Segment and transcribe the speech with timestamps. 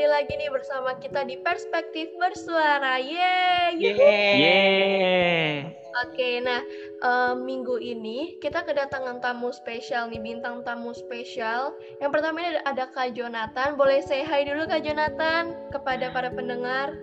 [0.00, 2.96] kembali lagi nih bersama kita di Perspektif Bersuara.
[2.96, 3.76] Yeay!
[3.76, 5.60] Yeay!
[6.08, 6.64] Oke, nah
[7.04, 11.76] uh, minggu ini kita kedatangan tamu spesial nih, bintang tamu spesial.
[12.00, 13.76] Yang pertama ini ada, ada Kak Jonathan.
[13.76, 16.96] Boleh say hi dulu Kak Jonathan kepada para pendengar.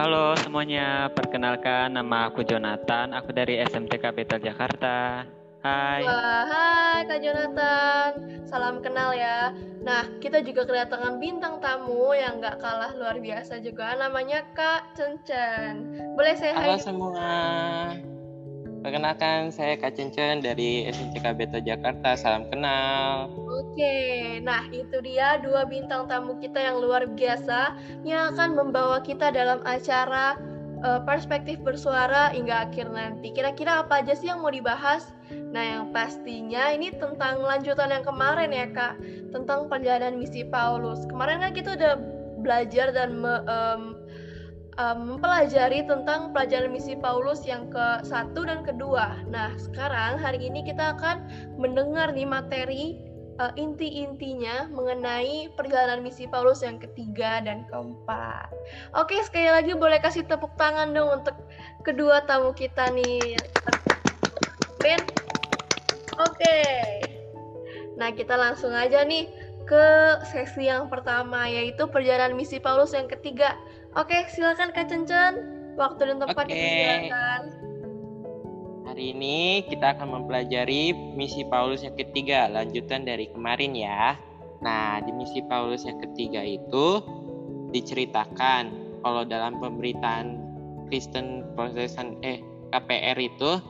[0.00, 3.12] Halo semuanya, perkenalkan nama aku Jonathan.
[3.20, 5.28] Aku dari SMTK Betel Jakarta.
[5.60, 6.00] Hai.
[6.08, 8.10] Wah, hai Kak Jonathan.
[8.48, 9.52] Salam kenal ya.
[9.84, 13.92] Nah, kita juga kedatangan bintang tamu yang nggak kalah luar biasa juga.
[14.00, 15.84] Namanya Kak Cencen.
[16.16, 17.28] Boleh saya Halo semua.
[18.80, 22.16] Perkenalkan, saya Kak Cencen dari SMCK Beto Jakarta.
[22.16, 23.28] Salam kenal.
[23.36, 27.76] Oke, nah itu dia dua bintang tamu kita yang luar biasa
[28.08, 30.40] yang akan membawa kita dalam acara
[30.84, 33.32] uh, perspektif bersuara hingga akhir nanti.
[33.32, 35.12] Kira-kira apa aja sih yang mau dibahas?
[35.50, 38.94] Nah, yang pastinya ini tentang lanjutan yang kemarin ya, Kak,
[39.34, 41.02] tentang perjalanan misi Paulus.
[41.10, 41.94] Kemarin kan kita udah
[42.40, 43.82] belajar dan me, um,
[44.78, 49.20] um, mempelajari tentang pelajaran misi Paulus yang ke satu dan kedua.
[49.28, 51.26] Nah, sekarang hari ini kita akan
[51.58, 52.96] mendengar nih materi
[53.40, 58.48] uh, inti-intinya mengenai perjalanan misi Paulus yang ketiga dan keempat.
[58.96, 61.36] Oke, sekali lagi boleh kasih tepuk tangan dong untuk
[61.82, 63.36] kedua tamu kita nih.
[64.80, 65.00] Ben,
[66.40, 67.04] Oke.
[68.00, 69.28] Nah, kita langsung aja nih
[69.68, 69.84] ke
[70.32, 73.60] sesi yang pertama yaitu perjalanan misi Paulus yang ketiga.
[73.92, 75.60] Oke, silakan Kak Cencen.
[75.76, 76.56] Waktu dan tempat Oke.
[76.56, 77.42] silakan.
[78.88, 84.16] Hari ini kita akan mempelajari misi Paulus yang ketiga, lanjutan dari kemarin ya.
[84.64, 87.04] Nah, di misi Paulus yang ketiga itu
[87.70, 88.72] diceritakan
[89.04, 90.40] kalau dalam pemberitaan
[90.88, 92.40] Kristen Protestan eh
[92.72, 93.60] KPR itu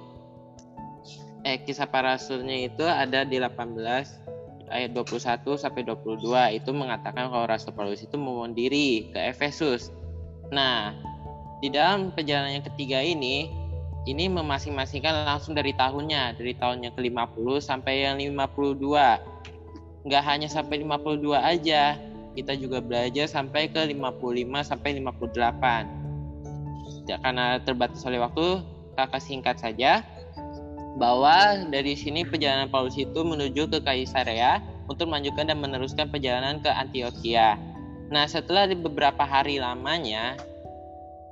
[1.45, 3.77] eh kisah para rasulnya itu ada di 18
[4.71, 9.91] ayat 21 sampai 22 itu mengatakan kalau Rasul Paulus itu memohon diri ke Efesus.
[10.55, 10.95] Nah,
[11.59, 13.51] di dalam perjalanan yang ketiga ini
[14.09, 20.09] ini memasing-masingkan langsung dari tahunnya, dari tahunnya ke-50 sampai yang 52.
[20.09, 22.01] Nggak hanya sampai 52 aja,
[22.33, 27.05] kita juga belajar sampai ke 55 sampai 58.
[27.05, 28.65] Ya, karena terbatas oleh waktu,
[28.97, 30.01] kakak singkat saja
[30.99, 34.59] bahwa dari sini perjalanan Paulus itu menuju ke Kaisarea
[34.91, 37.55] untuk melanjutkan dan meneruskan perjalanan ke Antioquia.
[38.11, 40.35] Nah, setelah beberapa hari lamanya,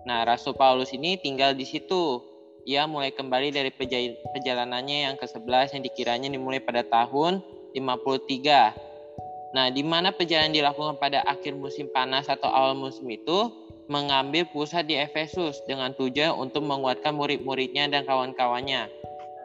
[0.06, 2.22] nah Rasul Paulus ini tinggal di situ.
[2.68, 7.40] Ia mulai kembali dari perjalanannya yang ke-11 yang dikiranya dimulai pada tahun
[7.72, 9.56] 53.
[9.56, 13.48] Nah, di mana perjalanan dilakukan pada akhir musim panas atau awal musim itu
[13.88, 18.97] mengambil pusat di Efesus dengan tujuan untuk menguatkan murid-muridnya dan kawan-kawannya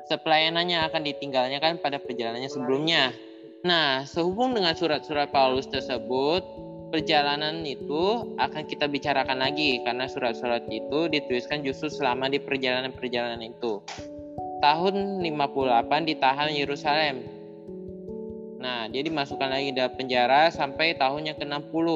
[0.07, 3.15] sepelayanannya akan ditinggalnya kan pada perjalanannya sebelumnya.
[3.63, 6.43] Nah, sehubung dengan surat-surat Paulus tersebut,
[6.91, 13.81] perjalanan itu akan kita bicarakan lagi karena surat-surat itu dituliskan justru selama di perjalanan-perjalanan itu.
[14.61, 17.23] Tahun 58 ditahan Yerusalem.
[18.61, 21.87] Nah, dia dimasukkan lagi dalam penjara sampai tahun yang ke-60.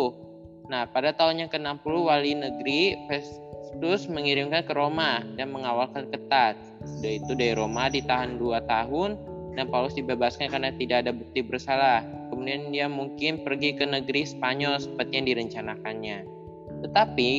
[0.67, 6.59] Nah, pada tahun yang ke-60 wali negeri Festus mengirimkan ke Roma dan mengawalkan ketat.
[6.95, 9.19] Sudah itu dari Roma ditahan dua tahun
[9.57, 12.05] dan Paulus dibebaskan karena tidak ada bukti bersalah.
[12.29, 16.17] Kemudian dia mungkin pergi ke negeri Spanyol seperti yang direncanakannya.
[16.85, 17.31] Tetapi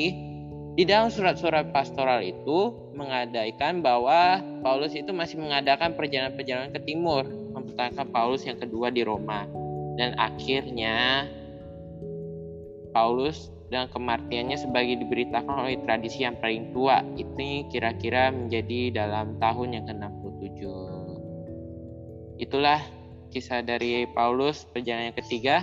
[0.78, 8.06] di dalam surat-surat pastoral itu mengadakan bahwa Paulus itu masih mengadakan perjalanan-perjalanan ke timur, mempertahankan
[8.14, 9.46] Paulus yang kedua di Roma.
[9.98, 11.26] Dan akhirnya
[12.94, 17.04] Paulus dan kematiannya sebagai diberitakan oleh tradisi yang paling tua.
[17.16, 20.60] Itu kira-kira menjadi dalam tahun yang ke-67.
[22.40, 22.80] Itulah
[23.28, 25.56] kisah dari Paulus perjalanan yang ketiga.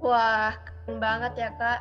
[0.00, 0.56] Wah,
[0.86, 1.80] keren banget ya kak.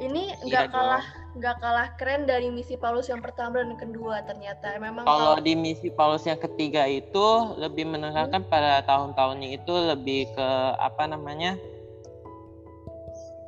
[0.00, 4.24] Ini iya nggak iya kalah nggak kalah keren dari misi Paulus yang pertama dan kedua
[4.24, 4.80] ternyata.
[4.80, 7.26] Memang kalau, kalau di misi Paulus yang ketiga itu
[7.60, 8.50] lebih menekankan hmm.
[8.50, 10.48] pada tahun-tahunnya itu lebih ke
[10.80, 11.60] apa namanya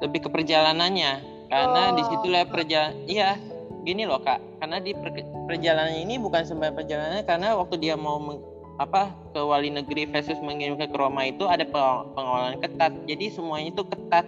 [0.02, 1.22] lebih ke perjalanannya.
[1.46, 1.96] Karena oh.
[1.96, 3.38] di situlah perjalanan iya
[3.86, 4.42] gini loh kak.
[4.58, 5.14] Karena di per
[5.46, 8.18] perjalanan ini bukan sembarang perjalanan karena waktu dia mau
[8.80, 12.92] apa ke wali negeri versus mengirimkan ke Roma itu ada pengawalan ketat.
[13.06, 14.26] Jadi semuanya itu ketat.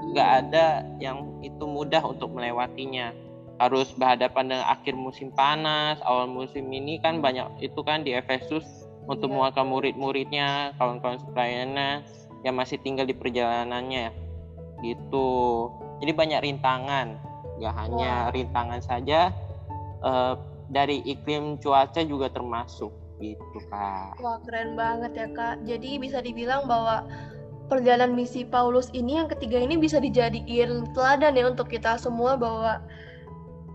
[0.00, 3.12] Nggak ada yang itu mudah untuk melewatinya.
[3.60, 8.64] Harus berhadapan dengan akhir musim panas awal musim ini kan banyak itu kan di Efesus
[9.04, 9.36] untuk yeah.
[9.36, 10.48] menguatkan murid-muridnya
[10.80, 12.00] kawan-kawan pelayannya
[12.40, 14.29] yang masih tinggal di perjalanannya
[14.80, 15.68] gitu.
[16.00, 17.16] Jadi banyak rintangan.
[17.60, 18.32] Gak hanya wow.
[18.32, 19.30] rintangan saja
[20.00, 20.34] uh,
[20.72, 22.92] dari iklim cuaca juga termasuk.
[23.20, 24.16] Gitu kak.
[24.20, 25.60] Wah keren banget ya kak.
[25.68, 27.04] Jadi bisa dibilang bahwa
[27.70, 32.82] perjalanan misi Paulus ini yang ketiga ini bisa dijadiin teladan ya untuk kita semua bahwa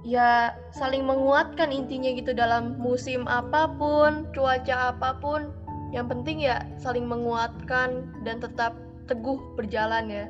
[0.05, 5.49] ya saling menguatkan intinya gitu dalam musim apa pun, cuaca apa pun,
[5.95, 8.75] yang penting ya saling menguatkan dan tetap
[9.09, 10.25] teguh berjalan ya.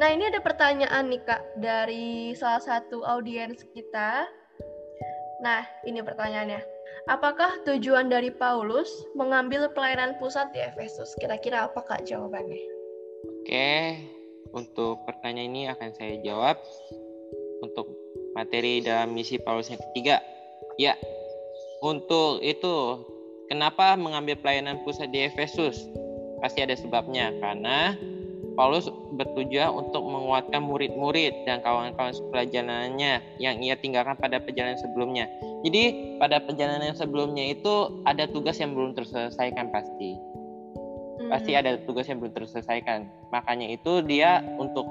[0.00, 4.24] Nah, ini ada pertanyaan nih Kak dari salah satu audiens kita.
[5.44, 6.64] Nah, ini pertanyaannya.
[7.12, 11.12] Apakah tujuan dari Paulus mengambil pelayanan pusat di Efesus?
[11.20, 12.64] Kira-kira apa Kak jawabannya?
[13.44, 14.00] Oke,
[14.56, 16.56] untuk pertanyaan ini akan saya jawab
[17.60, 17.92] untuk
[18.32, 20.24] materi dalam misi Paulus yang ketiga.
[20.80, 20.96] Ya,
[21.84, 23.04] untuk itu
[23.52, 25.76] kenapa mengambil pelayanan pusat di Efesus?
[26.40, 27.92] Pasti ada sebabnya karena
[28.58, 35.30] Paulus bertujuan untuk menguatkan murid-murid dan kawan-kawan perjalanannya yang ia tinggalkan pada perjalanan sebelumnya.
[35.62, 40.18] Jadi pada perjalanan sebelumnya itu ada tugas yang belum terselesaikan pasti.
[41.28, 41.60] Pasti hmm.
[41.60, 43.06] ada tugas yang belum terselesaikan.
[43.30, 44.88] Makanya itu dia untuk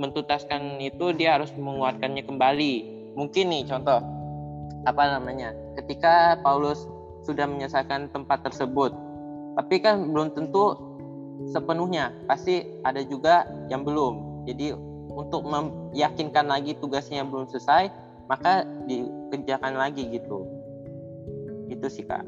[0.00, 2.74] mentutaskan itu dia harus menguatkannya kembali.
[3.18, 4.00] Mungkin nih contoh
[4.88, 5.52] apa namanya?
[5.76, 6.88] Ketika Paulus
[7.22, 8.90] sudah menyelesaikan tempat tersebut,
[9.58, 10.91] tapi kan belum tentu
[11.50, 14.76] sepenuhnya pasti ada juga yang belum jadi
[15.12, 17.90] untuk meyakinkan lagi tugasnya yang belum selesai
[18.30, 20.46] maka dikerjakan lagi gitu
[21.68, 22.24] itu sih kak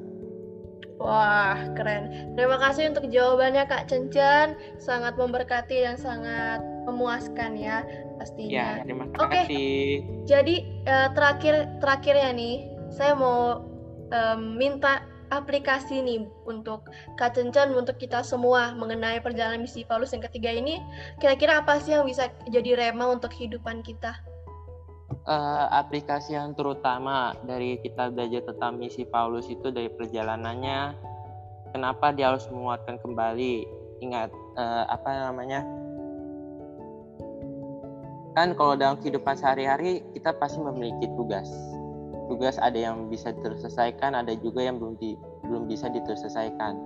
[0.94, 2.32] Wah, keren.
[2.38, 4.54] Terima kasih untuk jawabannya Kak Cencan.
[4.78, 7.82] Sangat memberkati dan sangat memuaskan ya
[8.16, 8.78] pastinya.
[8.78, 9.26] Ya, terima kasih.
[9.26, 9.42] Oke.
[10.30, 10.54] Jadi
[10.86, 12.56] uh, terakhir terakhirnya nih,
[12.94, 13.66] saya mau
[14.14, 15.02] um, minta
[15.40, 16.86] aplikasi nih untuk
[17.18, 20.78] Kak Cencan, untuk kita semua mengenai perjalanan misi Paulus yang ketiga ini,
[21.18, 24.14] kira-kira apa sih yang bisa jadi rema untuk kehidupan kita?
[25.24, 30.92] Uh, aplikasi yang terutama dari kita belajar tentang misi Paulus itu dari perjalanannya,
[31.72, 33.64] kenapa dia harus menguatkan kembali?
[34.04, 35.64] Ingat uh, apa namanya?
[38.34, 41.46] Kan kalau dalam kehidupan sehari-hari kita pasti memiliki tugas
[42.26, 46.76] tugas ada yang bisa terselesaikan, ada juga yang belum di, belum bisa diselesaikan.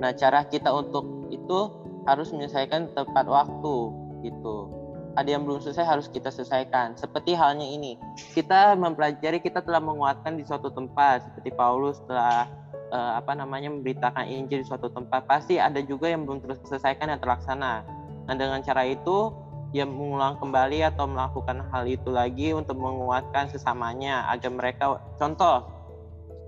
[0.00, 1.72] Nah, cara kita untuk itu
[2.06, 3.76] harus menyelesaikan tepat waktu
[4.24, 4.70] gitu.
[5.16, 6.92] Ada yang belum selesai harus kita selesaikan.
[7.00, 7.96] Seperti halnya ini,
[8.36, 12.44] kita mempelajari kita telah menguatkan di suatu tempat seperti Paulus telah
[12.92, 15.24] uh, apa namanya memberitakan Injil di suatu tempat.
[15.24, 17.80] Pasti ada juga yang belum terselesaikan dan terlaksana.
[18.28, 19.32] Nah, dengan cara itu
[19.74, 24.26] dia mengulang kembali atau melakukan hal itu lagi untuk menguatkan sesamanya.
[24.30, 25.66] Agar mereka contoh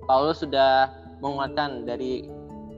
[0.07, 0.89] Paulus sudah
[1.19, 2.27] menguatkan dari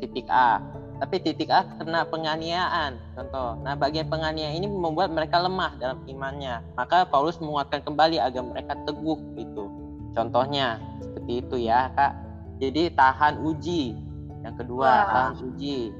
[0.00, 0.58] titik A.
[1.00, 3.56] Tapi titik A kena penganiayaan contoh.
[3.64, 6.64] Nah bagian penganiayaan ini membuat mereka lemah dalam imannya.
[6.76, 9.64] Maka Paulus menguatkan kembali agar mereka teguh itu
[10.12, 12.12] contohnya seperti itu ya kak.
[12.60, 13.96] Jadi tahan uji.
[14.44, 15.04] Yang kedua Wah.
[15.08, 15.92] tahan uji.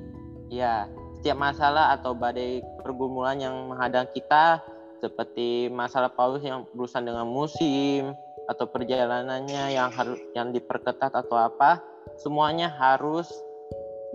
[0.50, 0.88] Ya
[1.20, 4.64] setiap masalah atau badai pergumulan yang menghadang kita
[5.04, 8.16] seperti masalah Paulus yang berurusan dengan musim
[8.48, 11.76] atau perjalanannya yang harus yang diperketat atau apa
[12.16, 13.28] semuanya harus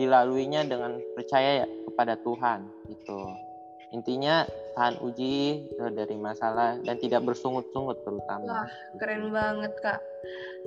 [0.02, 3.45] dilaluinya dengan percaya kepada Tuhan gitu
[3.96, 4.44] intinya
[4.76, 8.68] tahan uji eh, dari masalah dan tidak bersungut-sungut terutama.
[8.68, 8.68] Wah
[9.00, 10.00] keren banget kak.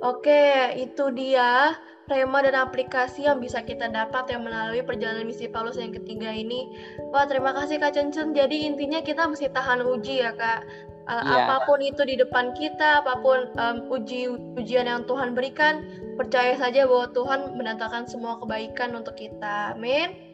[0.01, 1.77] Oke itu dia
[2.09, 6.65] rema dan aplikasi yang bisa kita dapat yang melalui perjalanan misi Paulus yang ketiga ini.
[7.13, 8.33] Wah terima kasih kak Cencen.
[8.33, 10.65] Jadi intinya kita mesti tahan uji ya kak.
[11.09, 11.49] Uh, yeah.
[11.49, 14.29] apa pun itu di depan kita apa pun um, uji
[14.61, 15.81] ujian yang Tuhan berikan
[16.21, 19.73] percaya saja bahwa Tuhan mendatangkan semua kebaikan untuk kita.
[19.73, 20.28] Amin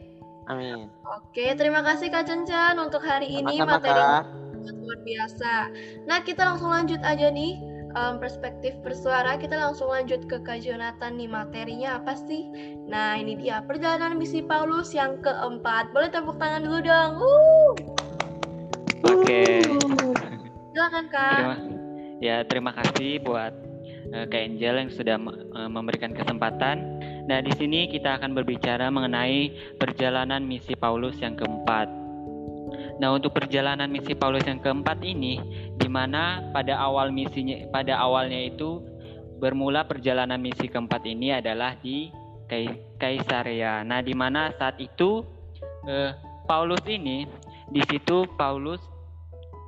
[0.46, 0.86] Amin.
[1.02, 5.52] Oke, terima kasih Kak Cencan untuk hari ini Sama-sama, materi luar biasa.
[6.06, 7.58] Nah, kita langsung lanjut aja nih
[7.94, 9.34] um, perspektif bersuara.
[9.38, 12.46] Kita langsung lanjut ke Kak Jonathan nih materinya apa sih?
[12.86, 15.90] Nah, ini dia perjalanan misi Paulus yang keempat.
[15.90, 17.12] Boleh tepuk tangan dulu dong.
[17.18, 17.72] Uh.
[19.06, 19.66] Oke.
[19.66, 20.14] Uh.
[20.70, 21.34] Silakan Kak.
[21.34, 21.56] Terima,
[22.22, 23.52] ya, terima kasih buat
[24.14, 25.16] uh, Kak Angel yang sudah
[25.56, 26.95] uh, memberikan kesempatan
[27.26, 31.90] Nah, di sini kita akan berbicara mengenai perjalanan misi Paulus yang keempat.
[33.02, 35.42] Nah, untuk perjalanan misi Paulus yang keempat ini,
[35.74, 38.80] di mana pada awal misinya, pada awalnya itu
[39.42, 42.08] bermula perjalanan misi keempat ini adalah di
[42.96, 43.82] Kaisarea.
[43.82, 45.26] Nah, di mana saat itu
[45.90, 46.14] eh,
[46.46, 47.26] Paulus ini,
[47.68, 48.80] di situ Paulus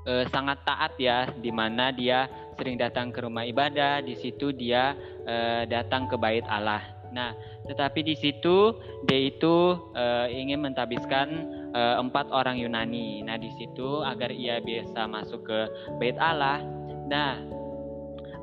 [0.07, 4.95] eh, sangat taat ya, di mana dia sering datang ke rumah ibadah, di situ dia
[5.27, 6.98] eh, datang ke bait Allah.
[7.12, 7.33] Nah,
[7.67, 8.77] tetapi di situ
[9.09, 11.29] dia itu uh, ingin mentabiskan
[11.73, 13.25] uh, empat orang Yunani.
[13.25, 15.59] Nah, di situ agar ia bisa masuk ke
[15.97, 16.61] Bait Allah.
[17.09, 17.41] Nah,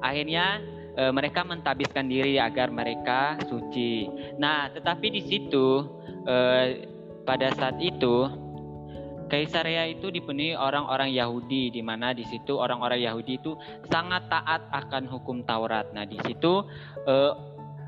[0.01, 0.61] akhirnya
[0.97, 4.09] uh, mereka mentabiskan diri agar mereka suci.
[4.41, 5.85] Nah, tetapi di situ
[7.21, 8.25] pada saat itu
[9.25, 13.57] Kaisarea itu dipenuhi orang-orang Yahudi di mana di situ orang-orang Yahudi itu
[13.89, 15.89] sangat taat akan hukum Taurat.
[15.97, 16.61] Nah, di situ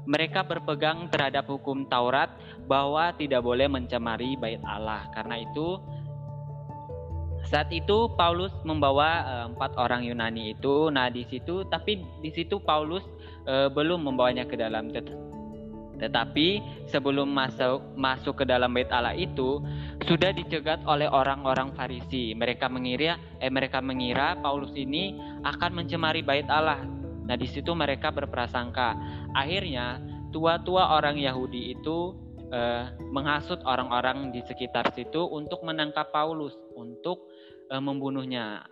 [0.07, 2.31] mereka berpegang terhadap hukum Taurat
[2.65, 5.03] bahwa tidak boleh mencemari bait Allah.
[5.11, 5.77] Karena itu
[7.47, 10.87] saat itu Paulus membawa uh, empat orang Yunani itu.
[10.87, 13.03] Nah, di situ tapi di situ Paulus
[13.45, 15.07] uh, belum membawanya ke dalam tet
[15.97, 16.61] tetapi
[16.93, 19.59] sebelum masuk masuk ke dalam bait Allah itu
[20.05, 22.37] sudah dicegat oleh orang-orang Farisi.
[22.37, 26.85] Mereka mengira eh mereka mengira Paulus ini akan mencemari bait Allah.
[27.27, 28.95] Nah, di situ mereka berprasangka.
[29.35, 29.99] Akhirnya
[30.31, 32.15] tua-tua orang Yahudi itu
[32.49, 37.27] eh, menghasut orang-orang di sekitar situ untuk menangkap Paulus untuk
[37.71, 38.63] uh, membunuhnya.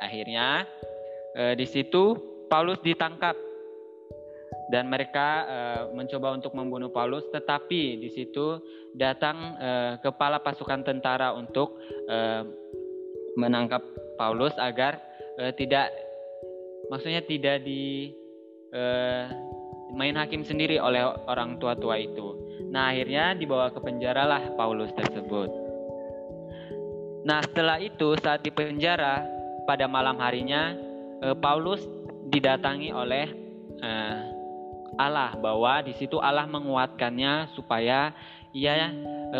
[0.00, 0.64] Akhirnya
[1.36, 2.16] uh, di situ
[2.48, 3.36] Paulus ditangkap
[4.70, 8.62] dan mereka uh, mencoba untuk membunuh Paulus, tetapi di situ
[8.94, 12.46] datang uh, kepala pasukan tentara untuk uh,
[13.34, 13.82] menangkap
[14.14, 15.02] Paulus agar
[15.42, 15.90] uh, tidak,
[16.88, 18.14] maksudnya tidak di
[18.72, 19.28] uh,
[19.92, 22.38] main hakim sendiri oleh orang tua-tua itu.
[22.70, 25.70] Nah akhirnya dibawa ke penjara lah Paulus tersebut.
[27.20, 29.20] Nah, setelah itu saat di penjara
[29.68, 30.72] pada malam harinya
[31.20, 31.84] eh, Paulus
[32.32, 33.28] didatangi oleh
[33.84, 34.18] eh,
[34.96, 38.12] Allah bahwa di situ Allah menguatkannya supaya
[38.50, 38.90] ia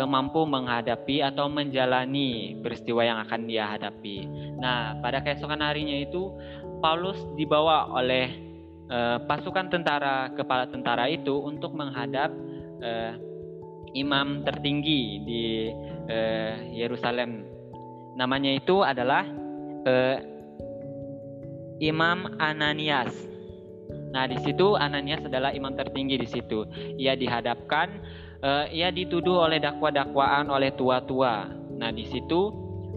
[0.07, 4.23] mampu menghadapi atau menjalani peristiwa yang akan dia hadapi.
[4.55, 6.31] Nah, pada keesokan harinya itu
[6.81, 8.27] Paulus dibawa oleh
[8.89, 12.33] eh, pasukan tentara kepala tentara itu untuk menghadap
[12.81, 13.13] eh,
[13.95, 15.69] imam tertinggi di
[16.09, 17.51] eh, Yerusalem
[18.15, 19.23] Namanya itu adalah
[19.87, 20.17] uh,
[21.79, 23.15] Imam Ananias.
[24.11, 26.67] Nah, di situ Ananias adalah imam tertinggi di situ.
[26.99, 27.87] Ia dihadapkan,
[28.43, 31.47] uh, ia dituduh oleh dakwa-dakwaan oleh tua-tua.
[31.79, 32.51] Nah, di situ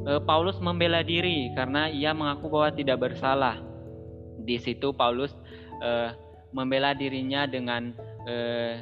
[0.05, 3.63] uh, Paulus membela diri karena ia mengaku bahwa tidak bersalah.
[4.45, 5.33] Di situ Paulus
[5.81, 6.13] uh,
[6.53, 7.97] membela dirinya dengan
[8.29, 8.79] uh,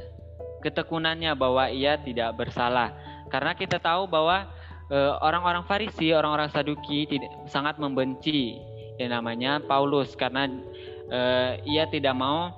[0.61, 2.93] ketekunannya bahwa ia tidak bersalah.
[3.31, 4.51] Karena kita tahu bahwa
[4.93, 8.61] Eh, orang-orang Farisi, orang-orang Saduki tidak sangat membenci
[9.01, 10.45] yang namanya Paulus karena
[11.09, 12.53] uh, ia tidak mau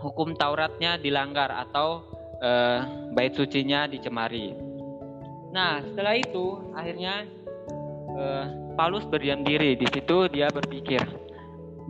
[0.00, 2.08] hukum Tauratnya dilanggar atau
[2.40, 4.56] uh, bait sucinya dicemari.
[5.52, 7.28] Nah, setelah itu akhirnya
[8.16, 9.76] uh, Paulus berdiam diri.
[9.76, 11.04] Di situ dia berpikir.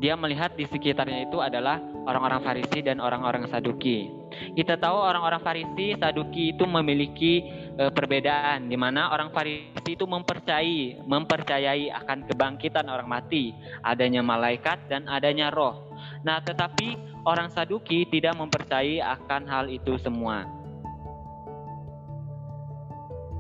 [0.05, 4.13] Dia melihat di sekitarnya itu adalah orang-orang Farisi dan orang-orang Saduki.
[4.53, 7.41] Kita tahu orang-orang Farisi, Saduki itu memiliki
[7.73, 14.93] e, perbedaan di mana orang Farisi itu mempercayai mempercayai akan kebangkitan orang mati, adanya malaikat
[14.93, 15.89] dan adanya roh.
[16.21, 20.64] Nah, tetapi orang Saduki tidak mempercayai akan hal itu semua.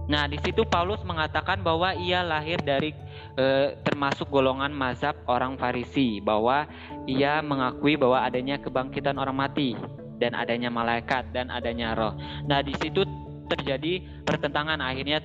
[0.04, 2.92] Nah, di situ Paulus mengatakan bahwa ia lahir dari
[3.40, 6.68] e, termasuk golongan mazhab orang Farisi, bahwa
[7.08, 9.72] ia mengakui bahwa adanya kebangkitan orang mati
[10.20, 12.12] dan adanya malaikat dan adanya roh.
[12.44, 13.00] Nah, di situ
[13.48, 15.24] terjadi pertentangan akhirnya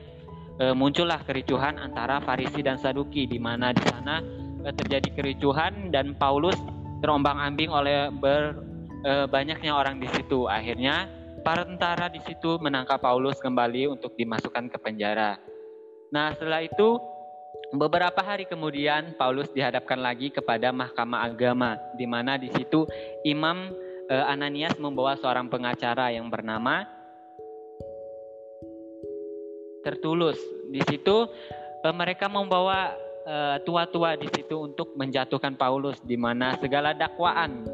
[0.59, 4.23] e, muncullah kericuhan antara Farisi dan Saduki di mana di sana
[4.63, 6.55] e, terjadi kericuhan dan Paulus
[7.03, 8.63] terombang-ambing oleh ber,
[9.03, 14.69] e, banyaknya orang di situ akhirnya para tentara di situ menangkap Paulus kembali untuk dimasukkan
[14.71, 15.39] ke penjara.
[16.11, 16.99] Nah, setelah itu
[17.75, 22.85] beberapa hari kemudian Paulus dihadapkan lagi kepada mahkamah agama di mana di situ
[23.21, 23.71] Imam
[24.09, 26.85] e, Ananias membawa seorang pengacara yang bernama
[29.81, 30.37] tertulus.
[30.69, 31.25] Di situ
[31.83, 32.93] uh, mereka membawa
[33.25, 37.65] uh, tua-tua di situ untuk menjatuhkan Paulus di mana segala dakwaan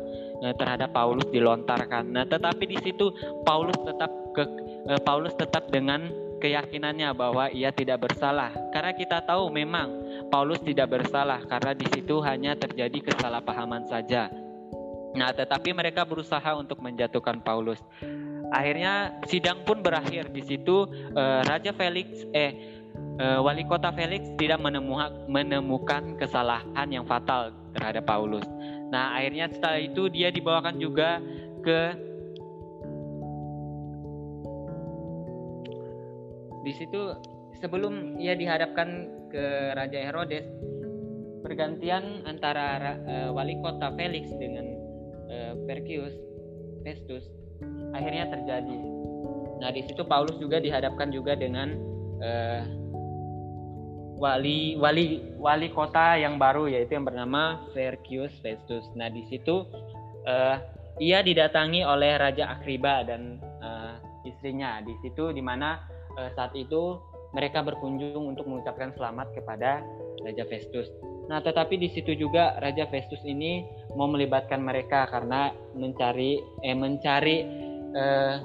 [0.55, 2.11] terhadap Paulus dilontarkan.
[2.11, 3.11] Nah, tetapi di situ
[3.47, 4.43] Paulus tetap ke
[4.91, 6.11] uh, Paulus tetap dengan
[6.43, 8.51] keyakinannya bahwa ia tidak bersalah.
[8.75, 9.87] Karena kita tahu memang
[10.27, 14.27] Paulus tidak bersalah karena di situ hanya terjadi kesalahpahaman saja.
[15.15, 17.79] Nah, tetapi mereka berusaha untuk menjatuhkan Paulus
[18.53, 20.85] akhirnya sidang pun berakhir di situ
[21.17, 22.75] uh, Raja Felix eh
[23.15, 24.59] wali kota Felix tidak
[25.27, 28.43] menemukan kesalahan yang fatal terhadap Paulus.
[28.93, 31.17] Nah, akhirnya setelah itu dia dibawakan juga
[31.65, 31.79] ke
[36.65, 37.13] di situ
[37.61, 40.45] sebelum ia dihadapkan ke Raja Herodes
[41.45, 44.65] pergantian antara uh, wali kota Felix dengan
[45.29, 46.17] uh, Perkius
[46.81, 47.29] Festus
[47.93, 48.77] akhirnya terjadi.
[49.61, 51.77] Nah di situ Paulus juga dihadapkan juga dengan
[52.19, 52.84] uh,
[54.15, 58.87] wali wali wali kota yang baru yaitu yang bernama Vercius Festus.
[58.95, 59.67] Nah di situ
[60.25, 60.55] uh,
[60.99, 64.79] ia didatangi oleh Raja Akriba dan uh, istrinya.
[64.79, 65.83] Di situ di mana
[66.15, 66.99] uh, saat itu
[67.35, 69.83] mereka berkunjung untuk mengucapkan selamat kepada
[70.23, 70.87] Raja Festus.
[71.27, 73.65] Nah, tetapi di situ juga Raja Festus ini
[73.97, 77.37] mau melibatkan mereka karena mencari eh mencari
[77.91, 78.35] eh,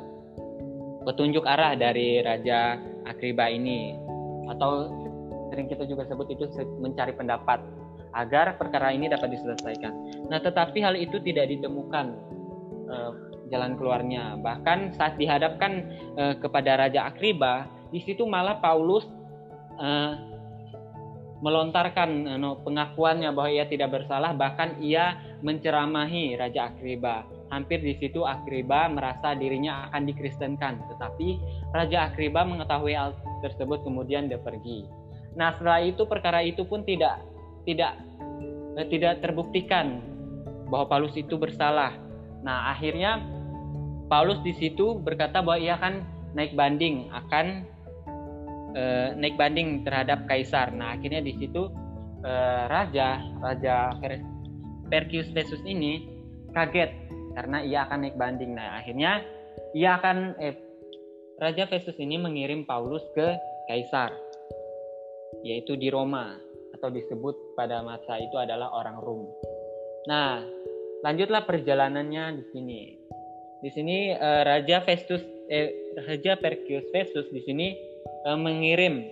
[1.05, 3.97] petunjuk arah dari Raja Akriba ini
[4.49, 4.91] atau
[5.51, 6.47] sering kita juga sebut itu
[6.79, 7.61] mencari pendapat
[8.15, 10.27] agar perkara ini dapat diselesaikan.
[10.31, 12.07] Nah, tetapi hal itu tidak ditemukan
[12.91, 13.13] uh,
[13.51, 14.39] jalan keluarnya.
[14.39, 15.87] Bahkan saat dihadapkan
[16.19, 19.07] uh, kepada Raja Akriba, di situ malah Paulus
[19.79, 20.15] uh,
[21.41, 27.27] melontarkan uh, pengakuannya bahwa ia tidak bersalah, bahkan ia menceramahi Raja Akriba.
[27.51, 31.39] Hampir di situ Akriba merasa dirinya akan dikristenkan, tetapi
[31.75, 35.00] Raja Akriba mengetahui hal tersebut kemudian dia pergi.
[35.39, 37.23] Nah, setelah itu perkara itu pun tidak
[37.69, 37.99] tidak
[38.79, 40.03] eh, tidak terbuktikan
[40.71, 41.95] bahwa Paulus itu bersalah.
[42.43, 43.21] Nah, akhirnya
[44.11, 46.03] Paulus di situ berkata bahwa ia akan
[46.35, 47.47] naik banding, akan
[48.75, 50.75] eh, naik banding terhadap kaisar.
[50.75, 51.71] Nah, akhirnya di situ
[52.27, 54.19] eh, raja raja per,
[54.91, 56.11] Perkius Festus ini
[56.51, 56.91] kaget
[57.39, 58.59] karena ia akan naik banding.
[58.59, 59.23] Nah, akhirnya
[59.79, 60.59] ia akan eh,
[61.41, 63.33] Raja Festus ini mengirim Paulus ke
[63.65, 64.13] kaisar
[65.43, 66.37] yaitu di Roma
[66.75, 69.29] atau disebut pada masa itu adalah orang Rom.
[70.09, 70.41] Nah,
[71.05, 72.83] lanjutlah perjalanannya di sini.
[73.61, 75.21] Di sini eh, Raja Festus
[75.51, 77.77] eh, Raja Perkius Festus di sini
[78.25, 79.05] eh, mengirim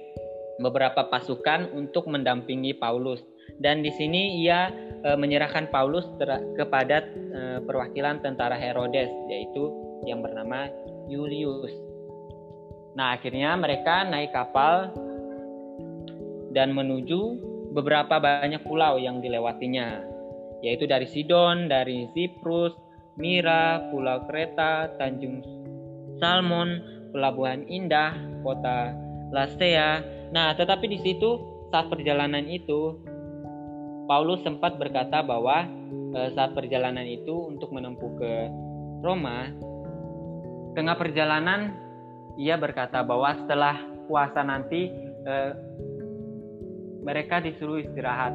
[0.59, 3.23] beberapa pasukan untuk mendampingi Paulus
[3.61, 4.73] dan di sini ia
[5.05, 6.09] eh, menyerahkan Paulus
[6.57, 9.69] kepada eh, perwakilan tentara Herodes yaitu
[10.09, 10.71] yang bernama
[11.11, 11.73] Julius.
[12.97, 14.91] Nah, akhirnya mereka naik kapal
[16.53, 17.21] dan menuju
[17.77, 20.01] beberapa banyak pulau yang dilewatinya,
[20.65, 22.73] yaitu dari Sidon, dari Siprus,
[23.19, 25.43] Mira, Pulau Kreta, Tanjung
[26.23, 28.15] Salmon, Pelabuhan Indah,
[28.47, 28.95] kota
[29.35, 30.03] Lasea.
[30.31, 31.37] Nah, tetapi di situ
[31.69, 32.97] saat perjalanan itu
[34.09, 35.69] Paulus sempat berkata bahwa
[36.17, 38.33] e, saat perjalanan itu untuk menempuh ke
[39.05, 39.53] Roma,
[40.73, 41.77] tengah perjalanan
[42.41, 43.77] ia berkata bahwa setelah
[44.09, 44.89] puasa nanti
[45.29, 45.35] e,
[47.03, 48.35] mereka disuruh istirahat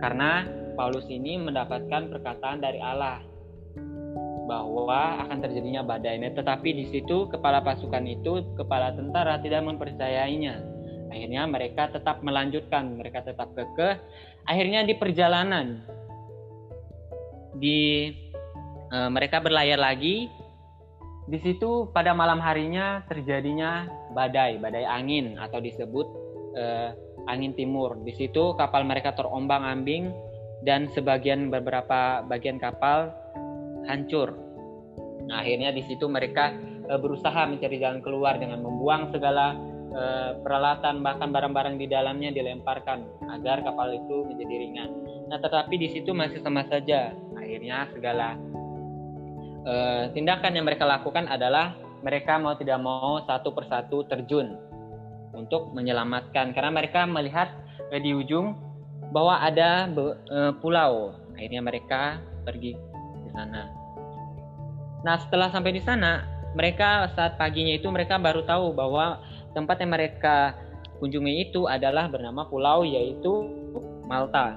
[0.00, 0.44] karena
[0.76, 3.24] Paulus ini mendapatkan perkataan dari Allah
[4.46, 6.22] bahwa akan terjadinya badai.
[6.22, 10.62] Nah, tetapi di situ kepala pasukan itu, kepala tentara tidak mempercayainya.
[11.10, 13.98] Akhirnya mereka tetap melanjutkan, mereka tetap kekeh.
[14.46, 15.82] Akhirnya di perjalanan
[17.58, 18.12] di
[18.92, 20.30] e, mereka berlayar lagi.
[21.26, 26.25] Di situ pada malam harinya terjadinya badai, badai angin atau disebut
[26.56, 26.64] e,
[27.28, 28.00] angin timur.
[28.02, 30.10] Di situ kapal mereka terombang-ambing
[30.64, 33.12] dan sebagian beberapa bagian kapal
[33.86, 34.34] hancur.
[35.26, 36.56] Nah, akhirnya di situ mereka
[36.88, 39.54] e, berusaha mencari jalan keluar dengan membuang segala
[39.92, 40.02] e,
[40.40, 44.90] peralatan bahkan barang-barang di dalamnya dilemparkan agar kapal itu menjadi ringan.
[45.28, 47.12] Nah, tetapi di situ masih sama saja.
[47.36, 48.38] Akhirnya segala
[49.66, 49.74] e,
[50.14, 51.74] tindakan yang mereka lakukan adalah
[52.06, 54.65] mereka mau tidak mau satu persatu terjun
[55.36, 57.52] untuk menyelamatkan karena mereka melihat
[57.92, 58.56] di ujung
[59.12, 61.14] bahwa ada eh, pulau.
[61.36, 62.18] Akhirnya mereka
[62.48, 62.72] pergi
[63.26, 63.68] ke sana.
[65.04, 66.24] Nah, setelah sampai di sana,
[66.56, 69.20] mereka saat paginya itu mereka baru tahu bahwa
[69.52, 70.56] tempat yang mereka
[70.96, 73.52] kunjungi itu adalah bernama pulau yaitu
[74.08, 74.56] Malta.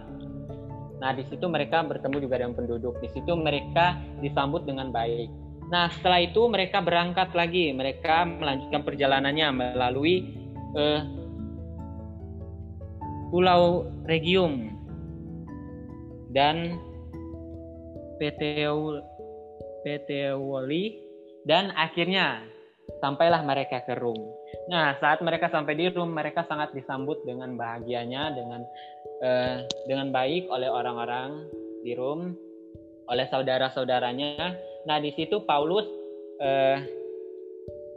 [0.99, 2.99] Nah, di situ mereka bertemu juga dengan penduduk.
[3.03, 5.27] Di situ mereka disambut dengan baik.
[5.69, 7.71] Nah, setelah itu mereka berangkat lagi.
[7.71, 10.38] Mereka melanjutkan perjalanannya melalui
[10.77, 11.01] eh,
[13.29, 14.73] Pulau Regium
[16.33, 16.77] dan
[20.35, 20.99] Wali
[21.47, 22.43] dan akhirnya
[22.99, 24.17] sampailah mereka ke Rum.
[24.69, 28.61] Nah, saat mereka sampai di Rum, mereka sangat disambut dengan bahagianya, dengan
[29.21, 31.45] eh, dengan baik oleh orang-orang
[31.85, 32.33] di Rum,
[33.07, 34.57] oleh saudara-saudaranya.
[34.89, 35.85] Nah, di situ Paulus
[36.41, 36.81] eh,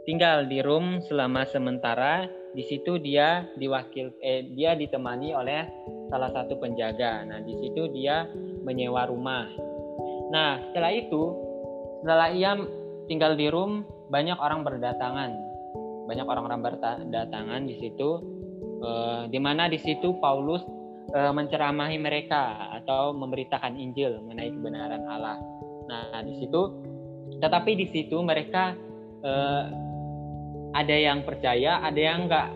[0.05, 5.65] tinggal di Rum selama sementara di situ dia diwakil eh dia ditemani oleh
[6.13, 7.25] salah satu penjaga.
[7.25, 8.29] Nah, di situ dia
[8.61, 9.49] menyewa rumah.
[10.29, 11.23] Nah, setelah itu
[12.05, 12.53] setelah ia
[13.09, 13.81] tinggal di room
[14.13, 15.31] banyak orang berdatangan.
[16.05, 18.09] Banyak orang-orang berdatangan di situ
[18.85, 20.61] eh, di mana di situ Paulus
[21.09, 25.41] eh, menceramahi mereka atau memberitakan Injil mengenai kebenaran Allah.
[25.89, 26.61] Nah, di situ
[27.41, 28.77] tetapi di situ mereka
[29.25, 29.63] eh,
[30.73, 32.49] ada yang percaya, ada yang enggak.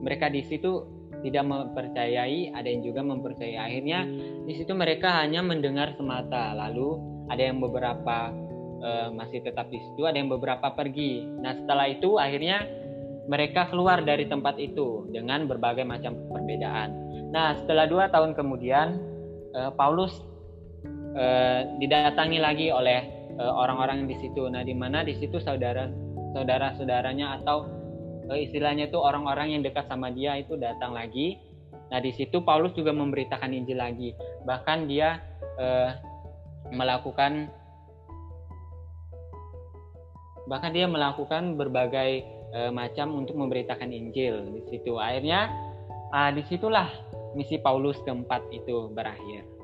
[0.00, 3.60] Mereka di situ tidak mempercayai, ada yang juga mempercayai.
[3.60, 4.08] Akhirnya
[4.48, 6.56] di situ mereka hanya mendengar semata.
[6.56, 6.96] Lalu
[7.28, 8.32] ada yang beberapa
[8.80, 11.28] uh, masih tetap di situ, ada yang beberapa pergi.
[11.44, 12.64] Nah setelah itu akhirnya
[13.28, 16.90] mereka keluar dari tempat itu dengan berbagai macam perbedaan.
[17.30, 18.98] Nah, setelah dua tahun kemudian,
[19.54, 20.10] uh, Paulus
[21.14, 24.52] uh, didatangi lagi oleh orang-orang di situ.
[24.52, 25.88] Nah, di mana di situ saudara
[26.32, 27.66] saudara-saudaranya atau
[28.30, 31.38] uh, istilahnya itu orang-orang yang dekat sama dia itu datang lagi.
[31.90, 34.14] Nah, di situ Paulus juga memberitakan Injil lagi.
[34.46, 35.18] Bahkan dia
[35.58, 35.90] uh,
[36.70, 37.50] melakukan
[40.46, 44.98] bahkan dia melakukan berbagai uh, macam untuk memberitakan Injil di situ.
[44.98, 45.50] Akhirnya
[46.14, 46.90] uh, di situlah
[47.34, 49.59] misi Paulus keempat itu berakhir.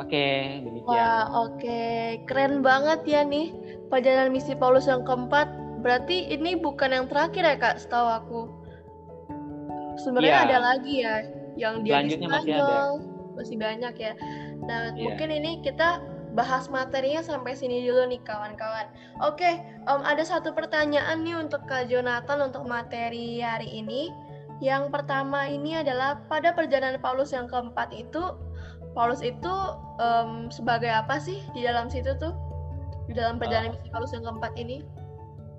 [0.00, 0.88] Oke, demikian.
[0.88, 1.80] Wah, oke.
[2.24, 3.52] Keren banget ya nih
[3.92, 5.52] perjalanan misi Paulus yang keempat.
[5.84, 8.40] Berarti ini bukan yang terakhir ya, Kak, setahu aku.
[10.00, 10.46] Sebenarnya ya.
[10.48, 11.14] ada lagi ya
[11.60, 12.32] yang dia di Spanyol.
[12.32, 12.78] Masih, ada.
[13.36, 14.12] masih banyak ya.
[14.64, 15.04] Nah, ya.
[15.04, 16.00] mungkin ini kita
[16.32, 18.88] bahas materinya sampai sini dulu nih kawan-kawan.
[19.20, 19.60] Oke,
[19.90, 24.08] um, ada satu pertanyaan nih untuk Kak Jonathan untuk materi hari ini.
[24.60, 28.20] Yang pertama ini adalah pada perjalanan Paulus yang keempat itu,
[28.92, 29.54] Paulus itu
[30.02, 32.34] um, sebagai apa sih di dalam situ tuh?
[33.06, 33.90] Di dalam perjalanan oh.
[33.94, 34.82] Paulus yang keempat ini?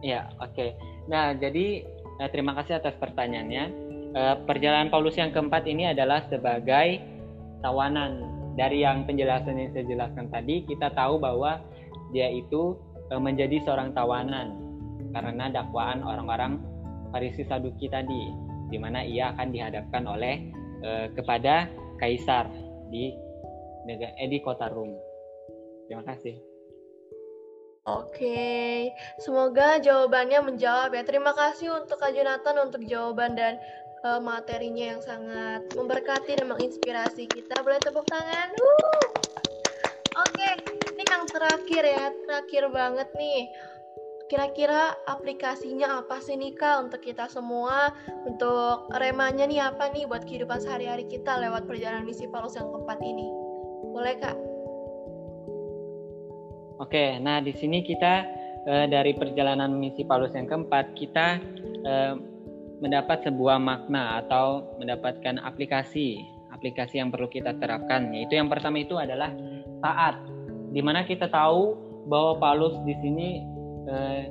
[0.01, 0.51] Ya, oke.
[0.51, 0.69] Okay.
[1.07, 1.85] Nah, jadi
[2.19, 3.89] eh, terima kasih atas pertanyaannya.
[4.11, 6.99] Uh, perjalanan Paulus yang keempat ini adalah sebagai
[7.63, 11.63] tawanan dari yang penjelasan yang saya jelaskan tadi kita tahu bahwa
[12.11, 12.75] dia itu
[13.07, 14.59] e, menjadi seorang tawanan
[15.15, 16.59] karena dakwaan orang-orang
[17.11, 18.31] Farisi Saduki tadi
[18.71, 20.47] di mana ia akan dihadapkan oleh
[20.79, 21.67] eh, kepada
[21.99, 22.47] kaisar
[22.91, 23.15] di
[23.87, 24.91] negara eh, di kota Rom.
[25.87, 26.51] Terima kasih.
[27.89, 31.01] Oke, semoga jawabannya menjawab ya.
[31.01, 33.57] Terima kasih untuk Kak Jonathan untuk jawaban dan
[34.05, 37.57] uh, materinya yang sangat memberkati dan menginspirasi kita.
[37.65, 38.53] Boleh tepuk tangan?
[40.13, 40.53] Oke, okay,
[40.93, 43.49] ini yang terakhir ya, terakhir banget nih.
[44.31, 47.91] Kira-kira aplikasinya apa sih nih Kak untuk kita semua?
[48.23, 53.03] Untuk remanya nih apa nih buat kehidupan sehari-hari kita lewat perjalanan misi Paulus yang keempat
[53.03, 53.27] ini?
[53.91, 54.37] Boleh Kak?
[56.79, 58.23] Oke, nah di sini kita
[58.71, 61.35] uh, dari perjalanan misi Paulus yang keempat kita
[61.83, 62.15] uh,
[62.79, 66.23] mendapat sebuah makna atau mendapatkan aplikasi
[66.55, 69.35] aplikasi yang perlu kita terapkan yaitu yang pertama itu adalah
[69.83, 70.23] taat
[70.71, 71.75] di mana kita tahu
[72.07, 73.50] bahwa Paulus di sini
[73.87, 74.21] eh,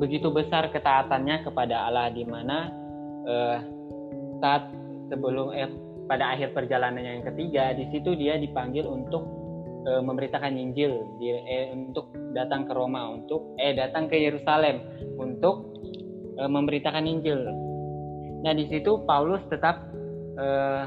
[0.00, 2.72] begitu besar ketaatannya kepada Allah di mana
[3.28, 3.58] eh,
[4.40, 4.72] saat
[5.12, 5.70] sebelum eh,
[6.08, 9.22] pada akhir perjalanannya yang ketiga di situ dia dipanggil untuk
[9.86, 10.92] eh, memberitakan Injil.
[11.20, 14.80] Di, eh, untuk datang ke Roma untuk eh datang ke Yerusalem
[15.20, 15.76] untuk
[16.40, 17.40] eh, memberitakan Injil.
[18.42, 19.78] Nah di situ Paulus tetap
[20.40, 20.84] eh,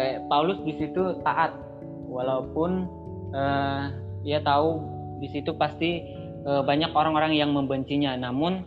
[0.00, 1.54] eh, Paulus di situ taat.
[2.08, 2.70] Walaupun
[3.36, 3.82] eh,
[4.24, 6.02] dia tahu di situ pasti
[6.46, 8.14] eh, banyak orang-orang yang membencinya.
[8.18, 8.64] Namun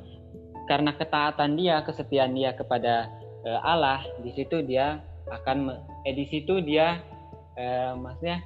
[0.68, 3.10] karena ketaatan dia, kesetiaan dia kepada
[3.44, 5.72] eh, Allah, di situ dia akan
[6.04, 7.00] eh di situ dia
[7.56, 8.44] eh, maksudnya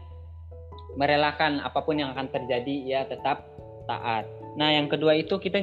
[0.96, 3.44] merelakan apa pun yang akan terjadi, ia tetap
[3.86, 4.26] taat.
[4.56, 5.60] Nah yang kedua itu kita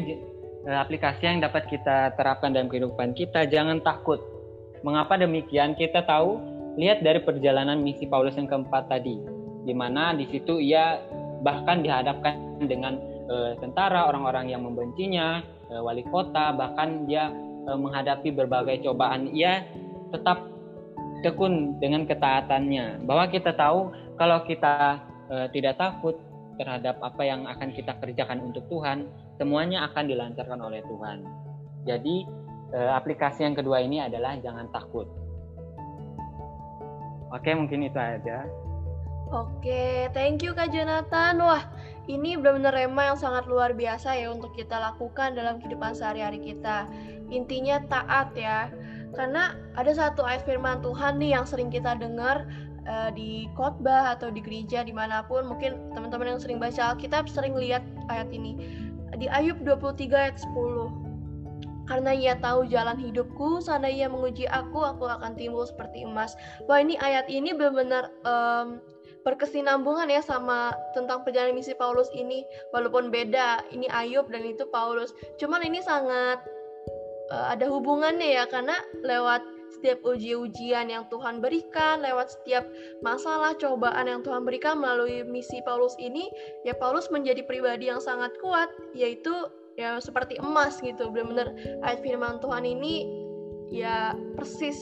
[0.69, 3.49] aplikasi yang dapat kita terapkan dalam kehidupan kita.
[3.49, 4.21] Jangan takut.
[4.85, 5.75] Mengapa demikian?
[5.75, 6.39] Kita tahu
[6.77, 9.17] lihat dari perjalanan misi Paulus yang keempat tadi,
[9.65, 11.01] di mana di situ ia
[11.43, 17.29] bahkan dihadapkan dengan e, tentara, orang-orang yang membencinya, e, wali kota, bahkan dia
[17.67, 19.31] e, menghadapi berbagai cobaan.
[19.35, 19.67] Ia
[20.15, 20.47] tetap
[21.27, 23.05] tekun dengan ketaatannya.
[23.05, 26.17] Bahwa kita tahu kalau kita e, tidak takut
[26.57, 29.09] terhadap apa yang akan kita kerjakan untuk Tuhan,
[29.41, 31.25] semuanya akan dilancarkan oleh Tuhan.
[31.83, 32.17] Jadi
[32.73, 35.09] eh, aplikasi yang kedua ini adalah jangan takut.
[37.33, 38.45] Oke, mungkin itu aja.
[39.33, 41.41] Oke, thank you Kak Jonathan.
[41.41, 41.65] Wah,
[42.05, 46.85] ini benar-benar rema yang sangat luar biasa ya untuk kita lakukan dalam kehidupan sehari-hari kita.
[47.33, 48.69] Intinya taat ya.
[49.17, 52.45] Karena ada satu ayat firman Tuhan nih yang sering kita dengar
[52.85, 57.25] uh, di khotbah atau di gereja di mana pun mungkin teman-teman yang sering baca Alkitab
[57.25, 57.81] sering lihat
[58.13, 58.61] ayat ini
[59.17, 65.09] di Ayub 23 ayat 10 karena ia tahu jalan hidupku, sana ia menguji aku, aku
[65.09, 66.39] akan timbul seperti emas.
[66.71, 68.79] Wah ini ayat ini benar-benar um,
[69.23, 72.43] berkesinambungan ya sama tentang perjalanan misi Paulus ini.
[72.75, 75.15] Walaupun beda, ini Ayub dan itu Paulus.
[75.39, 76.43] Cuman ini sangat
[77.31, 82.63] uh, ada hubungannya ya karena lewat setiap uji-ujian yang Tuhan berikan, lewat setiap
[83.03, 86.31] masalah cobaan yang Tuhan berikan melalui misi Paulus ini,
[86.63, 89.33] ya Paulus menjadi pribadi yang sangat kuat, yaitu
[89.75, 91.09] ya seperti emas gitu.
[91.11, 91.51] Benar-benar
[91.83, 93.11] ayat firman Tuhan ini
[93.73, 94.77] ya persis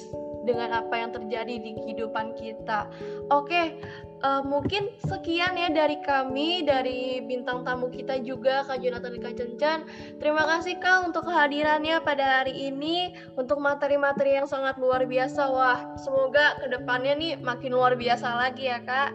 [0.45, 2.89] dengan apa yang terjadi di kehidupan kita.
[3.29, 3.77] Oke,
[4.25, 9.37] uh, mungkin sekian ya dari kami, dari bintang tamu kita juga, Kak Jonathan dan Kak
[9.37, 9.79] Cencan.
[10.21, 15.43] Terima kasih Kak untuk kehadirannya pada hari ini, untuk materi-materi yang sangat luar biasa.
[15.51, 19.13] Wah, semoga ke depannya nih makin luar biasa lagi ya Kak.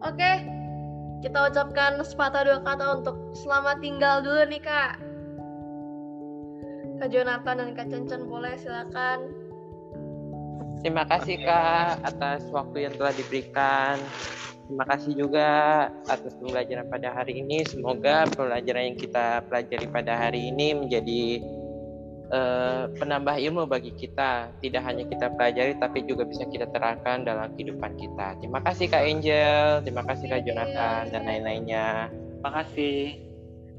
[0.00, 0.32] Oke,
[1.20, 4.92] kita ucapkan sepatah dua kata untuk selamat tinggal dulu nih Kak.
[7.00, 9.49] Kak Jonathan dan Kak Cencan boleh silakan.
[10.80, 14.00] Terima kasih Kak atas waktu yang telah diberikan.
[14.70, 15.48] Terima kasih juga
[16.06, 17.66] atas pembelajaran pada hari ini.
[17.66, 21.22] Semoga pembelajaran yang kita pelajari pada hari ini menjadi
[22.30, 24.54] uh, penambah ilmu bagi kita.
[24.62, 28.38] Tidak hanya kita pelajari, tapi juga bisa kita terapkan dalam kehidupan kita.
[28.40, 32.08] Terima kasih Kak Angel, terima kasih Kak Jonathan, dan lain-lainnya.
[32.08, 33.29] Terima kasih.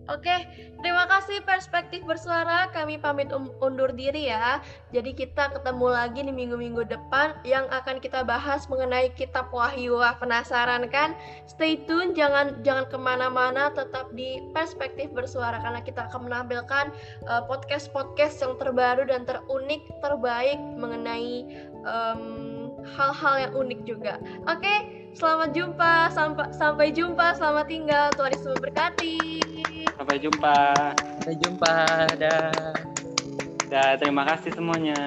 [0.10, 0.50] Oke,
[0.82, 2.74] terima kasih perspektif bersuara.
[2.74, 3.30] Kami pamit
[3.62, 4.58] undur diri ya.
[4.90, 10.02] Jadi kita ketemu lagi di minggu-minggu depan yang akan kita bahas mengenai kitab Wahyu.
[10.02, 11.14] Wah, penasaran kan?
[11.46, 16.90] Stay tune, jangan jangan ke mana-mana, tetap di perspektif bersuara karena kita akan menampilkan
[17.30, 21.46] uh, podcast-podcast yang terbaru dan terunik, terbaik mengenai
[21.82, 24.18] hal hal-hal yang unik juga.
[24.50, 25.02] Oke.
[25.12, 29.20] Selamat jumpa, sampai sampai jumpa, selamat tinggal, Tuhan Yesus memberkati.
[30.02, 30.58] Sampai jumpa.
[30.98, 31.74] Sampai jumpa,
[32.18, 32.74] dah.
[33.70, 34.98] Dah, terima kasih semuanya.